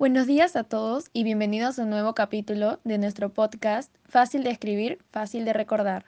Buenos 0.00 0.26
días 0.26 0.56
a 0.56 0.64
todos 0.64 1.10
y 1.12 1.24
bienvenidos 1.24 1.78
a 1.78 1.82
un 1.82 1.90
nuevo 1.90 2.14
capítulo 2.14 2.80
de 2.84 2.96
nuestro 2.96 3.34
podcast 3.34 3.94
Fácil 4.08 4.42
de 4.44 4.48
escribir, 4.48 4.96
fácil 5.10 5.44
de 5.44 5.52
recordar. 5.52 6.06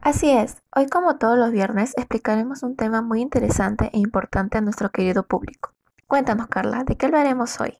Así 0.00 0.32
es, 0.32 0.56
hoy 0.74 0.88
como 0.88 1.16
todos 1.16 1.38
los 1.38 1.52
viernes 1.52 1.94
explicaremos 1.96 2.64
un 2.64 2.74
tema 2.74 3.00
muy 3.00 3.20
interesante 3.20 3.88
e 3.92 3.98
importante 3.98 4.58
a 4.58 4.62
nuestro 4.62 4.90
querido 4.90 5.22
público. 5.22 5.70
Cuéntanos 6.08 6.48
Carla, 6.48 6.82
¿de 6.82 6.96
qué 6.96 7.06
hablaremos 7.06 7.60
hoy? 7.60 7.78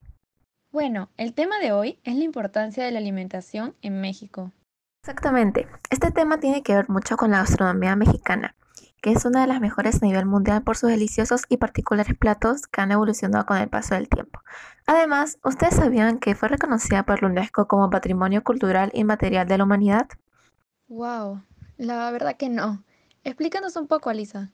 Bueno, 0.71 1.09
el 1.17 1.35
tema 1.35 1.59
de 1.59 1.73
hoy 1.73 1.99
es 2.05 2.15
la 2.15 2.23
importancia 2.23 2.85
de 2.85 2.93
la 2.93 3.01
alimentación 3.01 3.75
en 3.83 4.01
México. 4.01 4.53
Exactamente, 5.03 5.67
este 5.91 6.13
tema 6.13 6.39
tiene 6.39 6.63
que 6.63 6.77
ver 6.77 6.89
mucho 6.89 7.17
con 7.17 7.33
la 7.33 7.39
gastronomía 7.39 7.97
mexicana, 7.97 8.55
que 9.01 9.13
es 9.13 9.25
una 9.25 9.41
de 9.41 9.47
las 9.47 9.61
mejores 9.61 10.03
a 10.03 10.07
nivel 10.07 10.27
mundial 10.27 10.63
por 10.63 10.77
sus 10.77 10.91
deliciosos 10.91 11.43
y 11.49 11.57
particulares 11.57 12.17
platos 12.17 12.67
que 12.67 12.81
han 12.81 12.93
evolucionado 12.93 13.47
con 13.47 13.57
el 13.57 13.69
paso 13.69 13.95
del 13.95 14.09
tiempo. 14.09 14.41
Además, 14.87 15.39
¿ustedes 15.45 15.77
sabían 15.77 16.19
que 16.19 16.35
fue 16.35 16.49
reconocida 16.49 17.05
por 17.05 17.23
la 17.23 17.29
UNESCO 17.29 17.69
como 17.69 17.91
Patrimonio 17.91 18.43
Cultural 18.43 18.91
Inmaterial 18.95 19.47
de 19.47 19.59
la 19.59 19.65
Humanidad? 19.65 20.09
Wow, 20.89 21.43
la 21.77 22.11
verdad 22.11 22.37
que 22.37 22.49
no. 22.49 22.83
Explícanos 23.25 23.77
un 23.77 23.87
poco, 23.87 24.11
Alisa. 24.11 24.51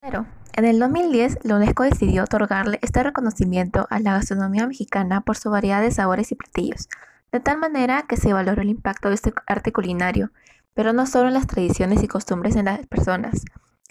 Claro, 0.00 0.26
en 0.54 0.64
el 0.64 0.78
2010 0.78 1.38
la 1.42 1.56
UNESCO 1.56 1.82
decidió 1.82 2.24
otorgarle 2.24 2.78
este 2.80 3.02
reconocimiento 3.02 3.86
a 3.90 3.98
la 4.00 4.14
gastronomía 4.14 4.66
mexicana 4.66 5.20
por 5.20 5.36
su 5.36 5.50
variedad 5.50 5.82
de 5.82 5.90
sabores 5.90 6.32
y 6.32 6.34
platillos, 6.34 6.88
de 7.32 7.40
tal 7.40 7.58
manera 7.58 8.02
que 8.08 8.16
se 8.16 8.32
valoró 8.32 8.62
el 8.62 8.70
impacto 8.70 9.08
de 9.08 9.16
este 9.16 9.32
arte 9.46 9.72
culinario, 9.72 10.30
pero 10.74 10.92
no 10.92 11.06
solo 11.06 11.28
en 11.28 11.34
las 11.34 11.46
tradiciones 11.46 12.02
y 12.02 12.08
costumbres 12.08 12.54
de 12.54 12.62
las 12.62 12.86
personas, 12.86 13.42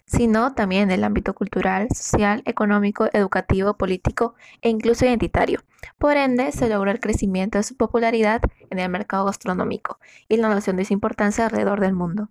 sino 0.05 0.53
también 0.53 0.83
en 0.83 0.91
el 0.91 1.03
ámbito 1.03 1.33
cultural, 1.33 1.87
social, 1.93 2.41
económico, 2.45 3.07
educativo, 3.13 3.75
político 3.75 4.35
e 4.61 4.69
incluso 4.69 5.05
identitario. 5.05 5.61
Por 5.97 6.17
ende, 6.17 6.51
se 6.51 6.69
logró 6.69 6.91
el 6.91 6.99
crecimiento 6.99 7.57
de 7.57 7.63
su 7.63 7.75
popularidad 7.75 8.41
en 8.69 8.79
el 8.79 8.89
mercado 8.89 9.25
gastronómico 9.25 9.99
y 10.27 10.37
la 10.37 10.49
noción 10.49 10.77
de 10.77 10.85
su 10.85 10.93
importancia 10.93 11.45
alrededor 11.45 11.79
del 11.79 11.93
mundo. 11.93 12.29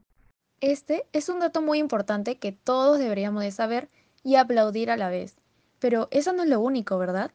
Este 0.61 1.05
es 1.13 1.29
un 1.29 1.41
dato 1.41 1.63
muy 1.63 1.79
importante 1.79 2.39
que 2.39 2.53
todos 2.53 2.99
deberíamos 2.99 3.43
de 3.43 3.51
saber 3.51 3.91
y 4.23 4.37
aplaudir 4.37 4.91
a 4.91 4.97
la 4.97 5.09
vez. 5.09 5.37
Pero 5.79 6.09
eso 6.11 6.33
no 6.33 6.45
es 6.45 6.49
lo 6.49 6.61
único, 6.61 6.97
¿verdad? 6.97 7.31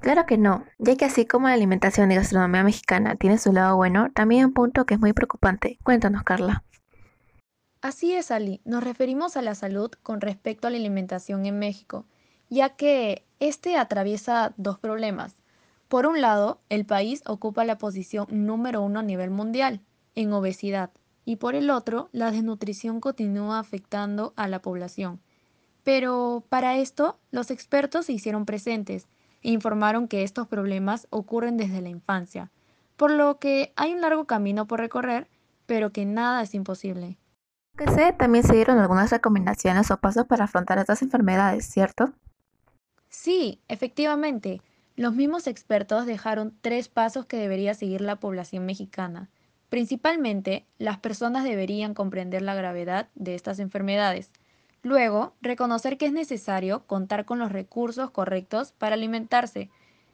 Claro 0.00 0.26
que 0.26 0.36
no, 0.36 0.64
ya 0.78 0.96
que 0.96 1.04
así 1.06 1.24
como 1.24 1.48
la 1.48 1.54
alimentación 1.54 2.12
y 2.12 2.16
gastronomía 2.16 2.62
mexicana 2.62 3.14
tiene 3.16 3.38
su 3.38 3.52
lado 3.52 3.76
bueno, 3.76 4.10
también 4.12 4.40
hay 4.40 4.44
un 4.46 4.52
punto 4.52 4.84
que 4.84 4.94
es 4.94 5.00
muy 5.00 5.12
preocupante. 5.12 5.78
Cuéntanos, 5.82 6.24
Carla. 6.24 6.64
Así 7.84 8.14
es, 8.14 8.30
Ali. 8.30 8.62
Nos 8.64 8.82
referimos 8.82 9.36
a 9.36 9.42
la 9.42 9.54
salud 9.54 9.90
con 10.02 10.22
respecto 10.22 10.66
a 10.66 10.70
la 10.70 10.78
alimentación 10.78 11.44
en 11.44 11.58
México, 11.58 12.06
ya 12.48 12.70
que 12.70 13.26
este 13.40 13.76
atraviesa 13.76 14.54
dos 14.56 14.78
problemas. 14.78 15.36
Por 15.88 16.06
un 16.06 16.22
lado, 16.22 16.62
el 16.70 16.86
país 16.86 17.22
ocupa 17.26 17.62
la 17.66 17.76
posición 17.76 18.26
número 18.30 18.80
uno 18.80 19.00
a 19.00 19.02
nivel 19.02 19.28
mundial 19.28 19.82
en 20.14 20.32
obesidad, 20.32 20.92
y 21.26 21.36
por 21.36 21.54
el 21.54 21.68
otro, 21.68 22.08
la 22.12 22.30
desnutrición 22.30 23.00
continúa 23.00 23.58
afectando 23.58 24.32
a 24.34 24.48
la 24.48 24.62
población. 24.62 25.20
Pero 25.82 26.42
para 26.48 26.78
esto, 26.78 27.18
los 27.32 27.50
expertos 27.50 28.06
se 28.06 28.14
hicieron 28.14 28.46
presentes 28.46 29.08
e 29.42 29.50
informaron 29.50 30.08
que 30.08 30.22
estos 30.22 30.48
problemas 30.48 31.06
ocurren 31.10 31.58
desde 31.58 31.82
la 31.82 31.90
infancia, 31.90 32.50
por 32.96 33.10
lo 33.10 33.38
que 33.38 33.74
hay 33.76 33.92
un 33.92 34.00
largo 34.00 34.24
camino 34.24 34.66
por 34.66 34.80
recorrer, 34.80 35.28
pero 35.66 35.92
que 35.92 36.06
nada 36.06 36.40
es 36.40 36.54
imposible 36.54 37.18
que 37.76 37.90
sé, 37.90 38.12
también 38.12 38.44
se 38.44 38.54
dieron 38.54 38.78
algunas 38.78 39.10
recomendaciones 39.10 39.90
o 39.90 39.96
pasos 39.96 40.26
para 40.26 40.44
afrontar 40.44 40.78
estas 40.78 41.02
enfermedades, 41.02 41.66
¿cierto? 41.66 42.12
Sí, 43.08 43.60
efectivamente. 43.68 44.60
Los 44.96 45.14
mismos 45.14 45.46
expertos 45.46 46.06
dejaron 46.06 46.56
tres 46.60 46.88
pasos 46.88 47.26
que 47.26 47.36
debería 47.36 47.74
seguir 47.74 48.00
la 48.00 48.16
población 48.16 48.64
mexicana. 48.64 49.28
Principalmente, 49.68 50.66
las 50.78 50.98
personas 50.98 51.42
deberían 51.42 51.94
comprender 51.94 52.42
la 52.42 52.54
gravedad 52.54 53.08
de 53.16 53.34
estas 53.34 53.58
enfermedades. 53.58 54.30
Luego, 54.82 55.34
reconocer 55.40 55.98
que 55.98 56.06
es 56.06 56.12
necesario 56.12 56.86
contar 56.86 57.24
con 57.24 57.38
los 57.38 57.50
recursos 57.50 58.10
correctos 58.10 58.72
para 58.72 58.94
alimentarse. 58.94 59.70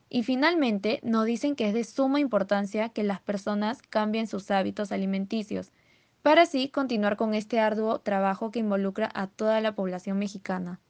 Y 0.08 0.22
finalmente, 0.22 1.00
nos 1.02 1.26
dicen 1.26 1.56
que 1.56 1.68
es 1.68 1.74
de 1.74 1.84
suma 1.84 2.20
importancia 2.20 2.88
que 2.88 3.04
las 3.04 3.20
personas 3.20 3.82
cambien 3.82 4.26
sus 4.26 4.50
hábitos 4.50 4.92
alimenticios 4.92 5.72
para 6.22 6.42
así 6.42 6.68
continuar 6.68 7.16
con 7.16 7.34
este 7.34 7.60
arduo 7.60 8.00
trabajo 8.00 8.50
que 8.50 8.58
involucra 8.58 9.10
a 9.14 9.26
toda 9.26 9.60
la 9.60 9.74
población 9.74 10.18
mexicana. 10.18 10.80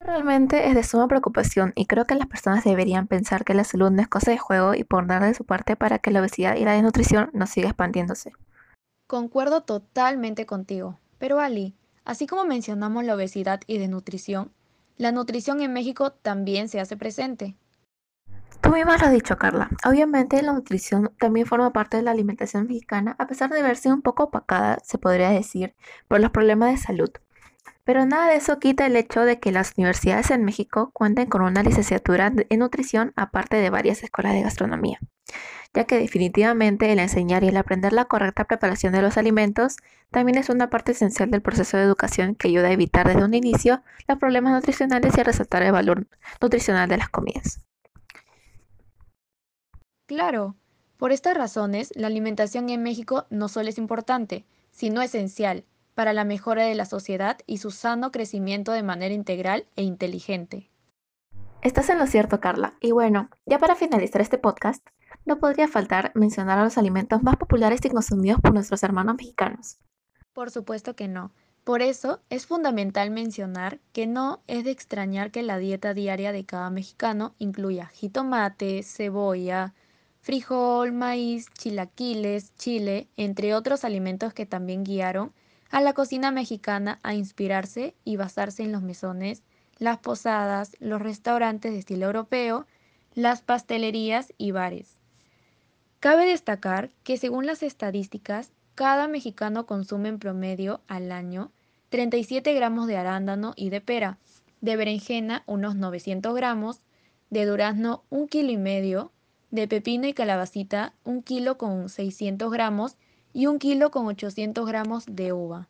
Realmente 0.00 0.68
es 0.68 0.74
de 0.74 0.84
suma 0.84 1.08
preocupación 1.08 1.72
y 1.74 1.86
creo 1.86 2.06
que 2.06 2.14
las 2.14 2.28
personas 2.28 2.64
deberían 2.64 3.08
pensar 3.08 3.44
que 3.44 3.54
la 3.54 3.64
salud 3.64 3.90
no 3.90 4.00
es 4.00 4.08
cosa 4.08 4.30
de 4.30 4.38
juego 4.38 4.74
y 4.74 4.84
poner 4.84 5.22
de 5.22 5.34
su 5.34 5.44
parte 5.44 5.74
para 5.74 5.98
que 5.98 6.12
la 6.12 6.20
obesidad 6.20 6.56
y 6.56 6.64
la 6.64 6.72
desnutrición 6.72 7.30
no 7.32 7.46
siga 7.46 7.68
expandiéndose. 7.68 8.32
Concuerdo 9.08 9.62
totalmente 9.62 10.46
contigo, 10.46 10.98
pero 11.18 11.40
Ali, 11.40 11.74
así 12.04 12.26
como 12.26 12.44
mencionamos 12.44 13.04
la 13.04 13.14
obesidad 13.14 13.60
y 13.66 13.78
desnutrición, 13.78 14.52
la 14.98 15.12
nutrición 15.12 15.60
en 15.62 15.72
México 15.72 16.12
también 16.12 16.68
se 16.68 16.80
hace 16.80 16.96
presente. 16.96 17.56
Tú 18.68 18.74
misma 18.74 18.98
lo 18.98 19.06
has 19.06 19.12
dicho, 19.12 19.38
Carla. 19.38 19.70
Obviamente 19.86 20.42
la 20.42 20.52
nutrición 20.52 21.10
también 21.18 21.46
forma 21.46 21.72
parte 21.72 21.96
de 21.96 22.02
la 22.02 22.10
alimentación 22.10 22.66
mexicana, 22.66 23.16
a 23.18 23.26
pesar 23.26 23.48
de 23.48 23.62
verse 23.62 23.90
un 23.90 24.02
poco 24.02 24.24
opacada, 24.24 24.76
se 24.84 24.98
podría 24.98 25.30
decir, 25.30 25.74
por 26.06 26.20
los 26.20 26.32
problemas 26.32 26.72
de 26.72 26.76
salud. 26.76 27.08
Pero 27.84 28.04
nada 28.04 28.28
de 28.28 28.36
eso 28.36 28.58
quita 28.58 28.84
el 28.84 28.96
hecho 28.96 29.22
de 29.22 29.40
que 29.40 29.52
las 29.52 29.72
universidades 29.78 30.30
en 30.30 30.44
México 30.44 30.90
cuenten 30.92 31.30
con 31.30 31.40
una 31.40 31.62
licenciatura 31.62 32.30
en 32.50 32.58
nutrición 32.58 33.14
aparte 33.16 33.56
de 33.56 33.70
varias 33.70 34.02
escuelas 34.04 34.34
de 34.34 34.42
gastronomía, 34.42 34.98
ya 35.72 35.84
que 35.84 35.98
definitivamente 35.98 36.92
el 36.92 36.98
enseñar 36.98 37.44
y 37.44 37.48
el 37.48 37.56
aprender 37.56 37.94
la 37.94 38.04
correcta 38.04 38.44
preparación 38.44 38.92
de 38.92 39.00
los 39.00 39.16
alimentos 39.16 39.78
también 40.10 40.36
es 40.36 40.50
una 40.50 40.68
parte 40.68 40.92
esencial 40.92 41.30
del 41.30 41.40
proceso 41.40 41.78
de 41.78 41.84
educación 41.84 42.34
que 42.34 42.48
ayuda 42.48 42.68
a 42.68 42.72
evitar 42.72 43.08
desde 43.08 43.24
un 43.24 43.32
inicio 43.32 43.82
los 44.06 44.18
problemas 44.18 44.52
nutricionales 44.52 45.16
y 45.16 45.20
a 45.22 45.24
resaltar 45.24 45.62
el 45.62 45.72
valor 45.72 46.06
nutricional 46.42 46.90
de 46.90 46.98
las 46.98 47.08
comidas. 47.08 47.62
Claro, 50.08 50.56
por 50.96 51.12
estas 51.12 51.36
razones, 51.36 51.92
la 51.94 52.06
alimentación 52.06 52.70
en 52.70 52.82
México 52.82 53.26
no 53.28 53.48
solo 53.48 53.68
es 53.68 53.76
importante, 53.76 54.46
sino 54.70 55.02
esencial 55.02 55.64
para 55.94 56.14
la 56.14 56.24
mejora 56.24 56.64
de 56.64 56.74
la 56.74 56.86
sociedad 56.86 57.36
y 57.46 57.58
su 57.58 57.70
sano 57.70 58.10
crecimiento 58.10 58.72
de 58.72 58.82
manera 58.82 59.14
integral 59.14 59.66
e 59.76 59.82
inteligente. 59.82 60.70
Estás 61.60 61.90
en 61.90 61.98
lo 61.98 62.06
cierto, 62.06 62.40
Carla. 62.40 62.72
Y 62.80 62.92
bueno, 62.92 63.28
ya 63.44 63.58
para 63.58 63.76
finalizar 63.76 64.22
este 64.22 64.38
podcast, 64.38 64.82
no 65.26 65.38
podría 65.38 65.68
faltar 65.68 66.10
mencionar 66.14 66.58
a 66.58 66.64
los 66.64 66.78
alimentos 66.78 67.22
más 67.22 67.36
populares 67.36 67.84
y 67.84 67.90
consumidos 67.90 68.40
por 68.40 68.54
nuestros 68.54 68.82
hermanos 68.82 69.16
mexicanos. 69.16 69.76
Por 70.32 70.50
supuesto 70.50 70.96
que 70.96 71.06
no. 71.06 71.32
Por 71.64 71.82
eso 71.82 72.22
es 72.30 72.46
fundamental 72.46 73.10
mencionar 73.10 73.78
que 73.92 74.06
no 74.06 74.40
es 74.46 74.64
de 74.64 74.70
extrañar 74.70 75.30
que 75.30 75.42
la 75.42 75.58
dieta 75.58 75.92
diaria 75.92 76.32
de 76.32 76.46
cada 76.46 76.70
mexicano 76.70 77.34
incluya 77.38 77.88
jitomate, 77.88 78.82
cebolla, 78.82 79.74
frijol, 80.28 80.92
maíz, 80.92 81.46
chilaquiles, 81.54 82.54
chile, 82.56 83.08
entre 83.16 83.54
otros 83.54 83.82
alimentos 83.82 84.34
que 84.34 84.44
también 84.44 84.84
guiaron 84.84 85.32
a 85.70 85.80
la 85.80 85.94
cocina 85.94 86.30
mexicana 86.30 86.98
a 87.02 87.14
inspirarse 87.14 87.94
y 88.04 88.16
basarse 88.16 88.62
en 88.62 88.70
los 88.70 88.82
mesones, 88.82 89.42
las 89.78 89.96
posadas, 89.96 90.76
los 90.80 91.00
restaurantes 91.00 91.72
de 91.72 91.78
estilo 91.78 92.04
europeo, 92.04 92.66
las 93.14 93.40
pastelerías 93.40 94.34
y 94.36 94.50
bares. 94.50 94.98
Cabe 95.98 96.26
destacar 96.26 96.90
que 97.04 97.16
según 97.16 97.46
las 97.46 97.62
estadísticas, 97.62 98.52
cada 98.74 99.08
mexicano 99.08 99.64
consume 99.64 100.10
en 100.10 100.18
promedio 100.18 100.82
al 100.88 101.10
año 101.10 101.52
37 101.88 102.52
gramos 102.52 102.86
de 102.86 102.98
arándano 102.98 103.54
y 103.56 103.70
de 103.70 103.80
pera, 103.80 104.18
de 104.60 104.76
berenjena 104.76 105.42
unos 105.46 105.74
900 105.74 106.34
gramos, 106.34 106.82
de 107.30 107.46
durazno 107.46 108.04
un 108.10 108.28
kilo 108.28 108.52
y 108.52 108.58
medio, 108.58 109.10
de 109.50 109.68
pepino 109.68 110.06
y 110.06 110.14
calabacita, 110.14 110.94
un 111.04 111.22
kilo 111.22 111.58
con 111.58 111.88
600 111.88 112.50
gramos 112.50 112.96
y 113.32 113.46
un 113.46 113.58
kilo 113.58 113.90
con 113.90 114.06
800 114.06 114.66
gramos 114.66 115.06
de 115.06 115.32
uva. 115.32 115.68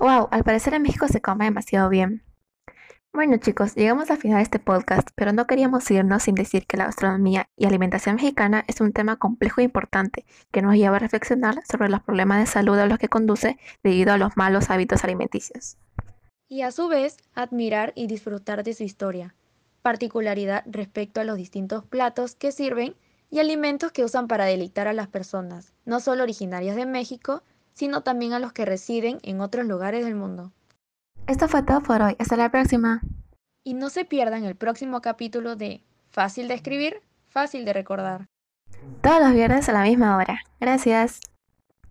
Wow, 0.00 0.28
al 0.30 0.44
parecer 0.44 0.74
en 0.74 0.82
México 0.82 1.08
se 1.08 1.20
come 1.20 1.46
demasiado 1.46 1.88
bien. 1.88 2.22
Bueno 3.12 3.38
chicos, 3.38 3.74
llegamos 3.74 4.10
al 4.10 4.18
final 4.18 4.36
de 4.36 4.42
este 4.44 4.58
podcast, 4.58 5.08
pero 5.14 5.32
no 5.32 5.46
queríamos 5.46 5.90
irnos 5.90 6.22
sin 6.22 6.34
decir 6.34 6.66
que 6.66 6.76
la 6.76 6.84
gastronomía 6.84 7.48
y 7.56 7.66
alimentación 7.66 8.16
mexicana 8.16 8.64
es 8.68 8.80
un 8.80 8.92
tema 8.92 9.16
complejo 9.16 9.60
e 9.60 9.64
importante 9.64 10.24
que 10.52 10.62
nos 10.62 10.74
lleva 10.76 10.96
a 10.96 11.00
reflexionar 11.00 11.56
sobre 11.68 11.88
los 11.88 12.02
problemas 12.02 12.38
de 12.38 12.46
salud 12.46 12.78
a 12.78 12.86
los 12.86 12.98
que 12.98 13.08
conduce 13.08 13.58
debido 13.82 14.12
a 14.12 14.18
los 14.18 14.36
malos 14.36 14.70
hábitos 14.70 15.04
alimenticios. 15.04 15.78
Y 16.48 16.62
a 16.62 16.70
su 16.70 16.88
vez, 16.88 17.16
admirar 17.34 17.92
y 17.96 18.06
disfrutar 18.06 18.62
de 18.62 18.74
su 18.74 18.84
historia, 18.84 19.34
particularidad 19.82 20.64
respecto 20.66 21.20
a 21.20 21.24
los 21.24 21.36
distintos 21.36 21.84
platos 21.84 22.34
que 22.34 22.52
sirven 22.52 22.94
y 23.30 23.40
alimentos 23.40 23.92
que 23.92 24.04
usan 24.04 24.28
para 24.28 24.44
deleitar 24.44 24.88
a 24.88 24.92
las 24.92 25.08
personas, 25.08 25.72
no 25.84 26.00
solo 26.00 26.22
originarias 26.22 26.76
de 26.76 26.86
México, 26.86 27.42
sino 27.74 28.02
también 28.02 28.32
a 28.32 28.38
los 28.38 28.52
que 28.52 28.64
residen 28.64 29.18
en 29.22 29.40
otros 29.40 29.66
lugares 29.66 30.04
del 30.04 30.14
mundo. 30.14 30.52
Esto 31.26 31.46
fue 31.46 31.62
todo 31.62 31.82
por 31.82 32.02
hoy, 32.02 32.16
hasta 32.18 32.36
la 32.36 32.50
próxima. 32.50 33.00
Y 33.64 33.74
no 33.74 33.90
se 33.90 34.04
pierdan 34.04 34.44
el 34.44 34.56
próximo 34.56 35.00
capítulo 35.00 35.56
de 35.56 35.82
Fácil 36.10 36.48
de 36.48 36.54
escribir, 36.54 37.02
fácil 37.28 37.64
de 37.64 37.72
recordar. 37.72 38.26
Todos 39.02 39.20
los 39.20 39.32
viernes 39.32 39.68
a 39.68 39.72
la 39.72 39.82
misma 39.82 40.16
hora. 40.16 40.40
Gracias. 40.58 41.20